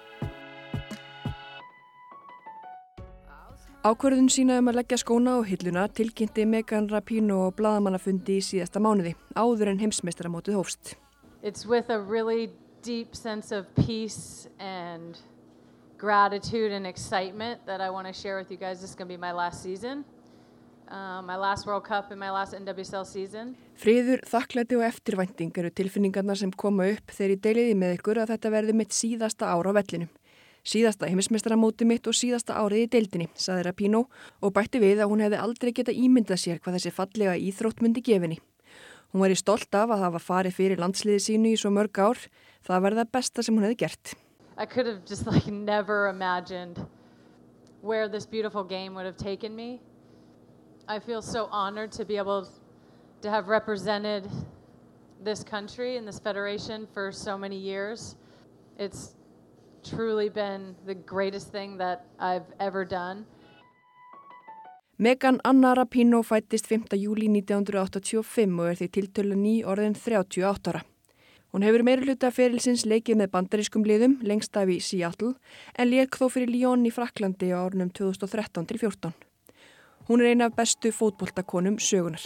[3.82, 8.78] Ákverðun sína um að leggja skóna á hilluna tilkynnti Megan Rapinoe og bladamannafundi í síðasta
[8.78, 10.94] mánuði, áður en heimsmeistaramótið hófst.
[11.42, 12.52] It's with a really
[12.82, 15.18] deep sense of peace and
[15.98, 18.80] gratitude and excitement that I want to share with you guys.
[18.80, 20.04] This is going to be my last season.
[20.92, 23.54] Uh, NWSL season.
[23.80, 28.32] Friður, þakklæti og eftirvænting eru tilfinningarna sem koma upp þegar ég deiliði með ykkur að
[28.34, 30.10] þetta verði mitt síðasta ára á vellinum.
[30.62, 34.02] Síðasta heimismestaramóti mitt og síðasta árið í deildinni, saði Rapino
[34.44, 38.02] og bætti við að hún hefði aldrei geta ímyndað sér hvað þessi fallega íþrótt myndi
[38.04, 38.38] gefinni.
[39.12, 42.20] Hún var í stolt af að hafa farið fyrir landsliði sínu í svo mörg ár.
[42.68, 44.12] Það var það besta sem hún hefði gert.
[44.60, 46.84] I could have just like never imagined
[47.80, 49.80] where this beautiful game would have taken me.
[50.88, 52.48] I feel so honored to be able
[53.22, 54.28] to have represented
[55.22, 58.16] this country and this federation for so many years.
[58.78, 59.14] It's
[59.84, 63.26] truly been the greatest thing that I've ever done.
[64.98, 66.96] Megan Anna Rapino fættist 5.
[66.96, 70.82] júli 1985 og er því tiltölu ný orðin 38 ára.
[71.52, 75.34] Hún hefur meiri hluta ferilsins leikið með bandarískum liðum lengst af í Seattle
[75.74, 79.31] en leik þó fyrir Lyon í Fraklandi á ornum 2013-14.
[80.08, 82.24] Hún er eina af bestu fótboltakonum sögunar.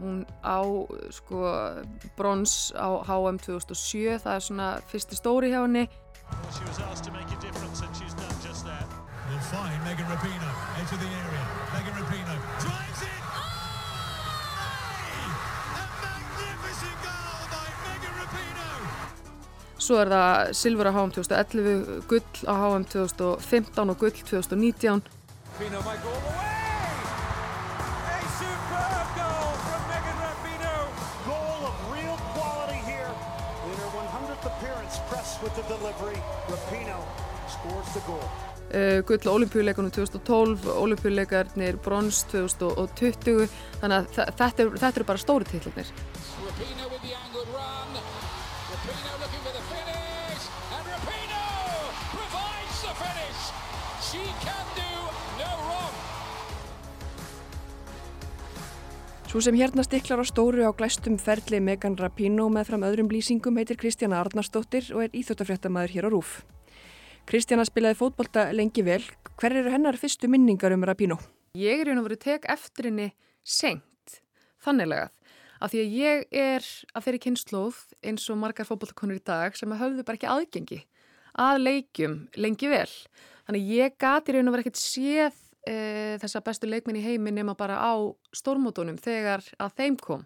[0.00, 0.58] Hún á
[1.10, 1.36] sko
[2.16, 5.88] brons á HM 2007, það er svona fyrsti stóri hjá henni.
[9.30, 10.39] We'll
[19.90, 25.00] Svo er það silfur á HM 2011, gull á HM 2015 og gull 2019.
[28.38, 30.86] superb goal from Megan Rapinoe.
[31.26, 33.10] Goal of real quality here.
[33.66, 36.22] In her 100th appearance, press with the delivery.
[36.46, 37.02] Rapinoe
[37.50, 38.30] scores the goal.
[38.70, 43.50] Uh, gull olimpíuleikunum 2012, olimpíuleikarnir brons 2020
[43.82, 44.06] þannig að
[44.38, 47.98] þetta, er, þetta eru bara stóri titlarnir Rapino with the angled run
[48.70, 49.69] Rapino looking for the
[54.10, 54.90] she can do
[55.38, 55.94] no wrong
[59.30, 63.60] Svo sem hérna stiklar á stóru á glæstum ferli Megan Rapino með fram öðrum lýsingum
[63.60, 66.40] heitir Kristjana Arnarsdóttir og er íþjóttafréttamaður hér á Rúf
[67.30, 69.04] Kristjana spilaði fótbolta lengi vel.
[69.38, 71.20] Hver eru hennar fyrstu minningar um Rapino?
[71.54, 73.10] Ég er í raun og verið tek eftir henni
[73.46, 74.16] senkt,
[74.64, 75.12] þanniglegað.
[75.60, 79.70] Af því að ég er að fyrir kynnslóð eins og margar fótboltakonur í dag sem
[79.70, 80.80] höfðu bara ekki aðgengi
[81.38, 82.90] að leikjum lengi vel.
[83.50, 85.72] Þannig ég gati raun og verið ekkert séð e,
[86.22, 87.98] þessa bestu leikminn í heiminn nema bara á
[88.30, 90.20] stórmótonum þegar að þeim kom.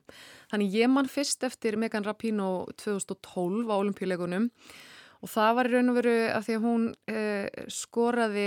[0.50, 4.50] Þannig ég mann fyrst eftir Megan Rapino 2012 á olimpíuleikunum
[5.24, 8.44] og það var raun og veru af því að hún uh, skoraði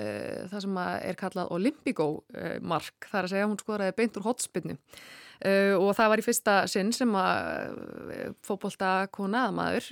[0.00, 4.20] uh, það sem er kallað Olympico uh, mark, það er að segja hún skoraði beint
[4.20, 4.78] úr hotspinnu
[5.40, 7.78] og það var í fyrsta sinn sem að
[8.44, 9.86] fókbólta konaða maður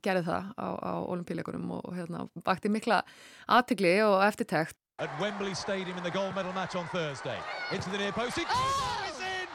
[0.00, 3.02] gerði það á, á olimpíuleikunum og hérna bakti mikla
[3.44, 7.36] aðtegli og eftirtækt At Wembley Stadium in the gold medal match on Thursday.
[7.70, 8.38] Into the near post.
[8.38, 9.12] It oh!
[9.20, 9.48] in!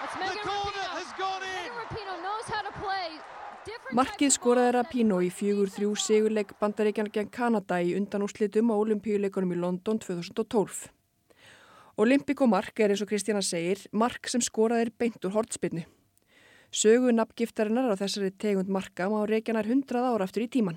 [0.00, 3.20] The corner has gone in Megan Rapinoe knows how to play
[3.88, 9.60] Markið skoraði Rapino í fjögur þrjú sigurleik bandaríkjan gegn Kanada í undanúslitum á olimpíuleikunum í
[9.62, 10.90] London 2012.
[11.96, 15.86] Olympiko mark er eins og Kristjana segir mark sem skoraði er beint úr hortspinnu.
[16.68, 20.76] Sögu nafngiftarinnar á þessari tegund marka má reykjanar 100 ára aftur í tíman.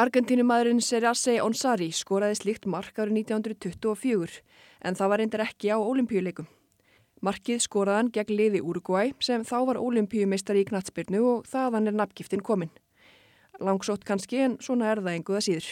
[0.00, 4.40] Argentínumadurinn Serase Onsari skoraði slíkt mark árið 1924
[4.80, 6.48] en það var reyndar ekki á olimpíuleikum.
[7.20, 12.40] Markið skoraðan gegn liði Uruguay sem þá var olimpíumeistari í knatsbyrnu og þaðan er nafngiftin
[12.40, 12.70] komin.
[13.60, 15.66] Langsótt kannski en svona er það enguða síður.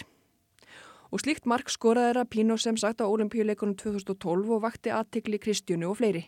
[1.09, 5.97] Og slíkt mark skoraði Rapino sem sagt á olimpíuleikunum 2012 og vakti aðtikli Kristjónu og
[6.03, 6.27] fleiri.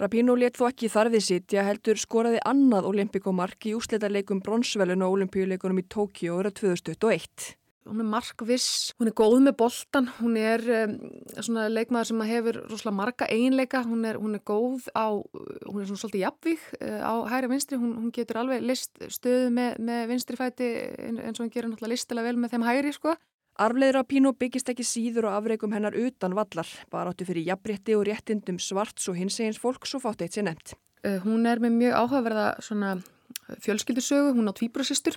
[0.00, 5.08] Rapino let þó ekki þarfið sitt, ég heldur skoraði annað olimpíkomark í úsleitarleikum bronsvelun á
[5.08, 10.62] olimpíuleikunum í Tókíu ára 2021 hún er markviss, hún er góð með boltan, hún er
[10.82, 10.96] um,
[11.38, 15.88] svona leikmaður sem hefur rosalega marga einleika, hún er, hún er góð á, hún er
[15.88, 20.02] svona svolítið jafnvík uh, á hæri vinstri, hún, hún getur alveg list stöðu með, með
[20.12, 20.70] vinstri fæti
[21.06, 23.16] eins og hún gerir náttúrulega listilega vel með þeim hæri sko.
[23.56, 28.04] Arfleðra Pínu byggist ekki síður og afreikum hennar utan vallar, bara áttu fyrir jafnrétti og
[28.08, 30.74] réttindum svarts og hins egins fólk svo fátt eitt sér nefnt.
[31.06, 32.98] Uh, hún er með mjög áhugaverða svona
[33.62, 35.16] fjölskyldusögu, hún á tvíbröðsistur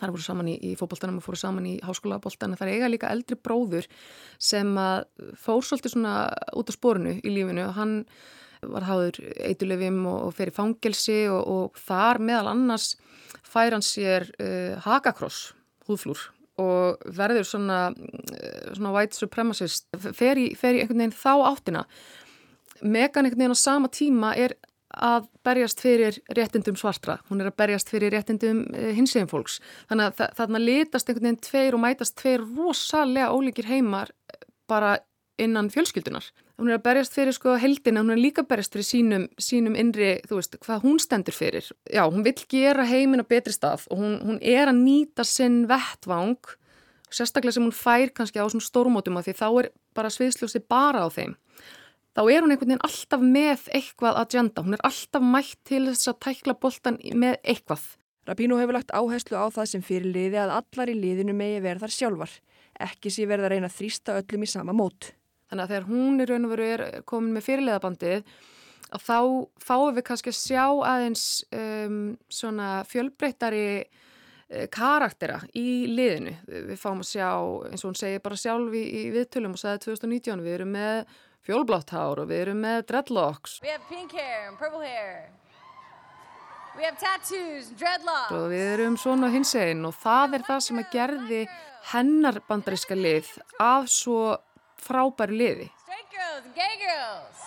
[0.00, 3.38] þar voru saman í, í fókbóltanum og fóru saman í háskólaboltan þar eiga líka eldri
[3.38, 3.88] bróður
[4.38, 5.06] sem að
[5.38, 6.16] fór svolítið svona
[6.58, 7.94] út á spórinu í lífinu og hann
[8.62, 12.92] var háður eitulefim og, og fer í fangelsi og, og þar meðal annars
[13.46, 15.52] fær hann sér uh, hakakross,
[15.88, 21.34] húðflúr og verður svona, uh, svona white supremacist, fer í, fer í einhvern veginn þá
[21.52, 21.84] áttina.
[22.82, 24.56] Megan einhvern veginn á sama tíma er
[24.94, 29.58] að berjast fyrir réttindum svartra, hún er að berjast fyrir réttindum eh, hinsegin fólks.
[29.90, 34.12] Þannig að þarna litast einhvern veginn tveir og mætast tveir rosalega ólíkir heimar
[34.68, 34.96] bara
[35.38, 36.24] innan fjölskyldunar.
[36.58, 39.76] Hún er að berjast fyrir sko heldina, hún er líka að berjast fyrir sínum, sínum
[39.78, 41.68] innri, þú veist, hvað hún stendur fyrir.
[41.86, 45.66] Já, hún vil gera heiminn á betri stað og hún, hún er að nýta sinn
[45.70, 46.40] vettvang,
[47.14, 51.06] sérstaklega sem hún fær kannski á svona stórmótum að því þá er bara sviðsljósi bara
[51.06, 51.36] á þeim
[52.18, 56.10] þá er hún einhvern veginn alltaf með eitthvað agenda, hún er alltaf mætt til þess
[56.10, 57.84] að tækla boltan með eitthvað.
[58.26, 61.86] Rapino hefur lagt áherslu á það sem fyrir liði að allar í liðinu megi verða
[61.86, 62.32] þar sjálfar,
[62.88, 65.12] ekki sé verða að reyna að þrýsta öllum í sama mót.
[65.48, 68.34] Þannig að þegar hún er raun og veru er komin með fyrirleðabandið,
[68.88, 69.18] að þá
[69.68, 72.02] fáum við kannski að sjá aðeins um,
[72.32, 76.34] svona fjölbreyttari uh, karaktera í liðinu.
[76.50, 77.30] Við fáum að sjá,
[77.70, 81.16] eins og hún segir bara sjálf í, í viðtölum og sagði 2019, við erum með
[81.46, 83.58] fjólblátt hár og við erum með dreadlocks.
[83.62, 85.30] We have pink hair and purple hair.
[86.78, 88.34] We have tattoos and dreadlocks.
[88.36, 91.40] Og við erum svona hins einn og það er það sem að gerði
[91.92, 93.30] hennar bandaríska lið
[93.62, 94.36] af svo
[94.78, 95.70] frábæri liði.
[95.82, 97.46] Straight girls and gay girls.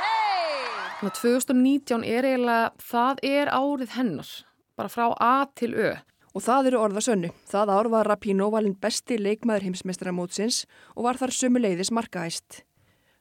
[0.00, 0.66] Hey!
[0.98, 4.34] Þannig að 2019 er eiginlega, það er árið hennar,
[4.76, 5.94] bara frá A til Ö.
[6.34, 7.28] Og það eru orðasönnu.
[7.46, 10.64] Það ár var Rapino valinn besti leikmaður heimsmeistaramótsins
[10.96, 12.64] og var þar sömuleiðis markaæst.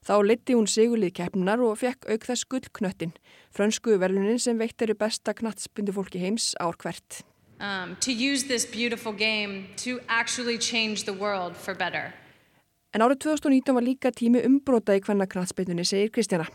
[0.03, 3.13] Þá liti hún sigulið keppnar og fekk auk þess gullknöttin,
[3.55, 7.21] frönsku verlunin sem veitt eru besta knatsbundu fólki heims ár hvert.
[7.63, 12.11] Um, to use this beautiful game to actually change the world for better.
[12.93, 16.49] En árið 2019 var líka tími umbróta í hvenna knatsbeitunni, segir Kristjana.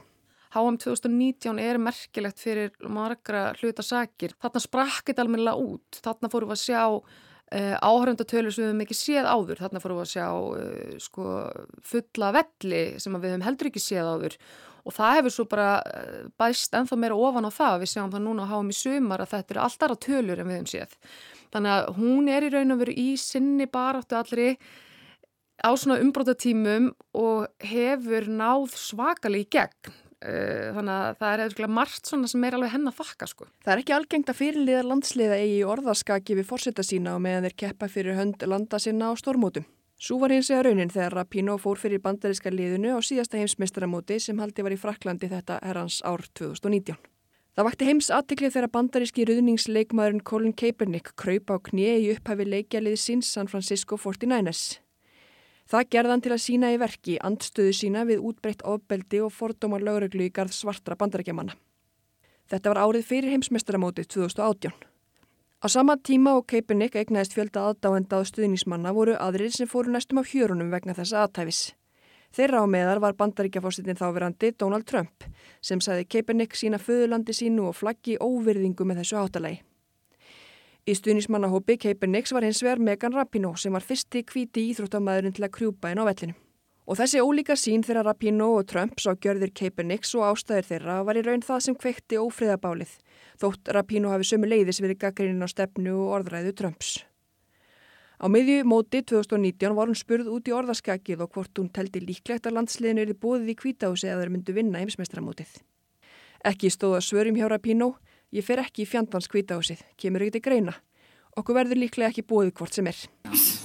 [0.52, 4.36] HM 2019 er merkilegt fyrir margra hlutasakir.
[4.40, 5.98] Þarna sprakkit almennilega út.
[6.04, 6.84] Þarna fórum við að sjá
[7.54, 9.60] uh, áhöröndatölur sem við hefum ekki séð áður.
[9.62, 11.28] Þarna fórum við að sjá uh, sko,
[11.92, 14.36] fulla velli sem við hefum heldur ekki séð áður.
[14.88, 17.78] Og það hefur svo bara uh, bæst ennþá meira ofan á það.
[17.84, 20.60] Við sjáum það núna á HM í sumar að þetta eru alltaf tölur en við
[20.60, 20.98] hefum séð.
[21.54, 24.50] Þannig að hún er í raun og veru í sinni baráttu allri
[25.58, 31.74] á svona umbrótatímum og hefur náð svakali í gegn Eh, þannig að það er eitthvað
[31.76, 33.46] margt svona sem er alveg henn að þakka sko.
[33.62, 37.58] Það er ekki algengt að fyrirliðar landsliða eigi orðaskaki við fórseta sína og meðan þeir
[37.62, 39.68] keppa fyrir hönd landa sinna á stormótum.
[39.98, 44.38] Svo var hins vegar raunin þegar Rapino fór fyrir bandaríska liðinu á síðasta heimsmeistaramóti sem
[44.38, 46.98] haldi var í Fraklandi þetta herrans ár 2019.
[47.58, 52.94] Það vakti heims aðtiklið þegar bandaríski ruðningsleikmaðurinn Colin Kaepernick kraup á knie í upphæfi leikjalið
[53.02, 54.78] síns San Francisco 49ers.
[55.68, 60.24] Það gerðan til að sína í verki andstöðu sína við útbreytt ofbeldi og fordómar lögreglu
[60.24, 61.52] í garð svartra bandarækjamanna.
[62.48, 64.72] Þetta var árið fyrir heimsmestaramótið 2018.
[65.60, 70.22] Á sama tíma og Kaepernick eignæðist fjölda aðdáenda á stuðnismanna voru aðrir sem fóru næstum
[70.22, 71.62] af hjörunum vegna þessa aðtæfis.
[72.32, 75.28] Þeirra á meðar var bandaríkjafósittin þáverandi Donald Trump
[75.60, 79.60] sem sagði Kaepernick sína föðulandi sínu og flaggi óvirðingu með þessu áttalagi.
[80.88, 85.50] Í stuðnismannahópi Kaepernicks var hins vegar Megan Rapinoe sem var fyrsti kvíti íþróttamæðurinn til að
[85.58, 86.32] krjúpa inn á vellinu.
[86.88, 91.20] Og þessi ólíka sín þegar Rapinoe og Trump sá gjörðir Kaepernicks og ástæðir þeirra var
[91.20, 92.96] í raun það sem kvekti ófriðabálið,
[93.36, 96.94] þótt Rapinoe hafi sömu leiðis verið gaggrinnin á stefnu og orðræðu Trumps.
[98.16, 102.48] Á miðju móti 2019 var hún spurð út í orðaskakið og hvort hún teldi líklegt
[102.48, 105.52] að landsliðinu erið bóðið í kvítási eða þeir myndu vinna heimsmeistramótið.
[106.48, 110.74] Ekki stóða svörum hjá Rapinoe Ég fer ekki í fjandans kvítahúsið, kemur ekki til greina.
[111.40, 112.98] Okkur verður líklega ekki búið hvort sem er.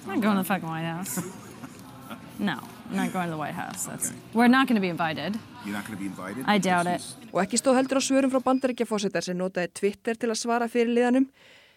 [0.08, 1.20] I'm going to the fucking White House.
[2.40, 2.56] No,
[2.90, 3.84] I'm not going to the White House.
[3.86, 4.20] That's, okay.
[4.34, 5.36] We're not going to be invited.
[5.66, 6.46] You're not going to be invited?
[6.48, 7.04] I doubt it.
[7.34, 10.96] Og ekki stóð heldur á svörum frá bandaríkjafósittar sem notaði Twitter til að svara fyrir
[10.96, 11.28] liðanum.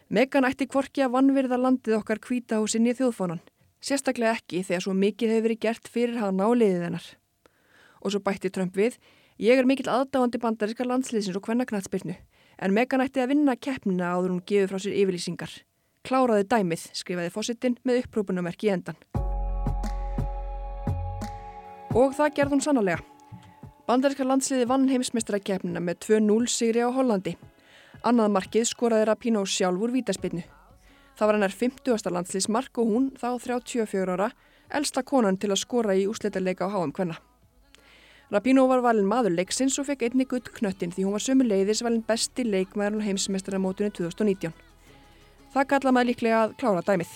[0.07, 3.43] Megan ætti kvorki að vannvirða landið okkar kvítahúsin í þjóðfónan.
[3.83, 7.11] Sérstaklega ekki þegar svo mikið hefur verið gert fyrir hana á liðið hennar.
[8.07, 8.95] Og svo bætti Trump við,
[9.43, 12.15] ég er mikill aðdáandi bandaríska landsliðsins og hvernaknatsbyrnu
[12.59, 15.53] en Megan ætti að vinna keppnina áður hún gefið frá sér yfirlýsingar.
[16.07, 18.99] Kláraði dæmið, skrifaði fósittin með upprópunamerki í endan.
[21.97, 23.03] Og það gerði hún sannarlega.
[23.87, 27.37] Bandaríska landsliði vann heimsmeistarakeppnina með 2-0 sigri á Hollandi.
[28.07, 30.43] Annað markið skoraði Rapino sjálfur vítaspinnu.
[31.17, 32.11] Það var hennar 50.
[32.13, 34.29] landsliðsmark og hún, þá 34 ára,
[34.69, 37.17] elsta konan til að skora í úsletarleika á HM Kvenna.
[38.27, 41.85] Rabino var valin maður leiksins og fekk einni gutt knöttin því hún var sömu leiðis
[41.87, 44.51] valin besti leikmaður á heimsmestaramótunni 2019.
[45.55, 47.13] Það kalla maður líklega að klára dæmið.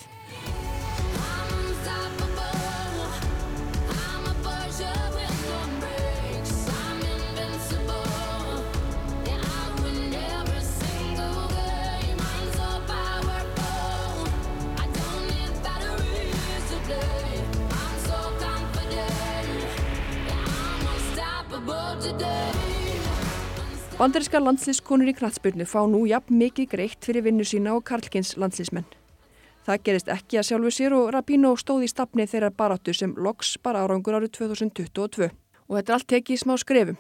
[24.01, 28.87] Bandaríska landslískonur í knatsbyrnu fá nú jafn mikið greitt fyrir vinnu sína og Karlkins landslísmenn.
[29.67, 33.59] Það gerist ekki að sjálfu sér og Rabino stóð í stafni þeirra baráttu sem loks
[33.61, 35.29] bara árangur árið 2022.
[35.69, 36.97] Og þetta er allt tekið í smá skrefum.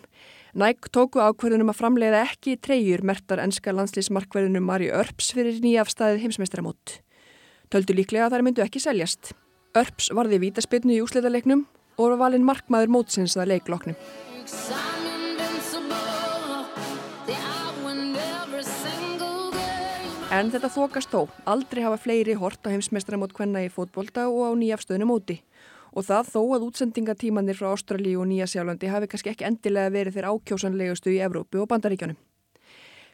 [0.61, 7.01] Næk tóku ákverðunum að framleiða ekki treyjur mertar enska landslísmarkverðunum Mari Örps fyrir nýjafstæðið heimsmeistaramót.
[7.73, 9.33] Töldu líklega að þær myndu ekki seljast.
[9.73, 11.65] Örps varði vítaspilnu í úsleitalegnum
[11.97, 13.97] og var valinn markmaður mótsins að leikloknum.
[20.31, 21.25] En þetta þokast þó.
[21.51, 25.41] Aldrei hafa fleiri hort á heimsmestramót hvenna í fótbolta og á nýjafstöðinu móti.
[25.91, 30.31] Og það þó að útsendingatímanir frá Ástralíu og Nýjasjálfandi hafi kannski ekki endilega verið þeirr
[30.31, 32.21] ákjósanlegustu í Evrópu og Bandaríkjónum.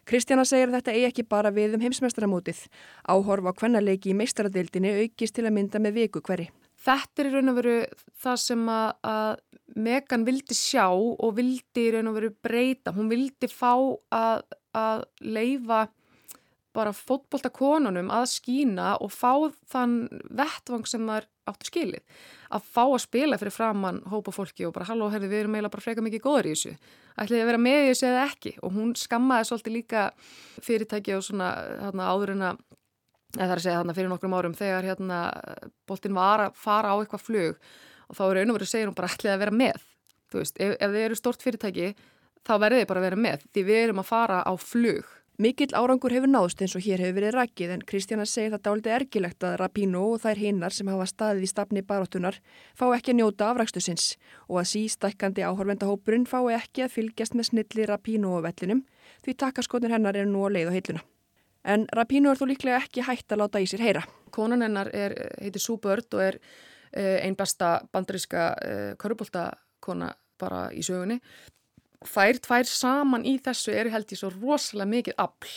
[0.05, 2.61] Kristjana segir þetta eigi ekki bara við um heimsmestramótið.
[3.09, 6.51] Áhorf á hvennaleiki í meistaradildinni aukist til að mynda með viku hverri.
[6.85, 7.77] Þetta er í raun og veru
[8.12, 12.93] það sem að, að Megan vildi sjá og vildi í raun og veru breyta.
[12.93, 14.45] Hún vildi fá að,
[14.77, 15.87] að leifa
[16.77, 19.33] bara fótbolta konunum að skína og fá
[19.72, 19.97] þann
[20.29, 22.03] vettvang sem þær áttu skilið.
[22.55, 25.74] Að fá að spila fyrir framann hópa fólki og bara halló, herði, við erum eiginlega
[25.77, 26.74] bara freka mikið góður í þessu.
[27.16, 30.07] Ætliði að vera með í þessu eða ekki og hún skammaði svolítið líka
[30.66, 31.53] fyrirtæki og svona
[31.85, 32.64] hérna, áður en að
[33.37, 35.20] það er að segja þarna fyrir nokkrum árum þegar hérna
[35.89, 37.70] boltin var að fara á eitthvað flug
[38.07, 39.87] og þá er einu verið að segja hún bara ætliði að vera með.
[40.27, 41.91] Þú veist, ef, ef þið eru stort fyrirtæki
[42.47, 45.74] þá verður þið bara að vera með því við erum að fara á flug Mikill
[45.76, 49.45] árangur hefur náðst eins og hér hefur verið rækið en Kristjana segir það dálítið ergilegt
[49.45, 52.39] að Rapino og þær hinnar sem hafa staðið í stafni baróttunar
[52.72, 54.07] fá ekki að njóta afrækstusins
[54.49, 58.80] og að sístækkandi áhörvendahópurinn fá ekki að fylgjast með snilli Rapino og vellinum
[59.26, 61.03] því takaskotin hennar eru nú að leið á heiluna.
[61.68, 64.07] En Rapino er þó líklega ekki hægt að láta í sér heyra.
[64.32, 70.70] Konan hennar er, heitir Sue Bird og er uh, einn besta bandaríska uh, körubóltakona bara
[70.72, 71.20] í sögunni
[72.05, 75.53] þær tvær saman í þessu eru held ég svo rosalega mikið afl.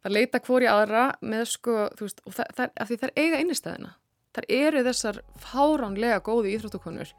[0.00, 3.92] Það leita hvori aðra með sko, þú veist, og það, það, því þær eiga einnigstæðina.
[4.30, 7.12] Þær eru þessar fáránlega góði íþróttukonur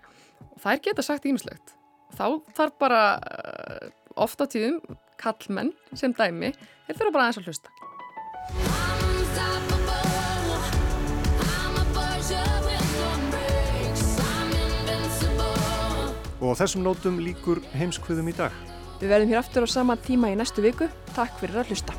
[0.48, 1.76] og þær geta sagt ímislegt.
[2.16, 2.26] Þá
[2.58, 4.82] þarf bara uh, ofta tíðum
[5.22, 6.56] kallmenn sem dæmi,
[6.88, 9.01] þeir þurfa bara aðeins að hlusta.
[16.42, 18.56] Og þessum nótum líkur heimskviðum í dag.
[19.02, 20.89] Við verðum hér aftur á sama tíma í næstu viku.
[21.16, 21.98] Takk fyrir að hlusta.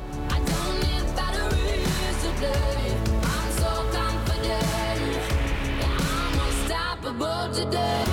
[7.53, 8.12] today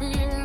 [0.00, 0.37] I'm